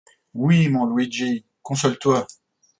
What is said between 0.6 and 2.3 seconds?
mon Luigi, console-toi.